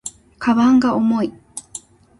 [0.39, 1.33] 鞄が重い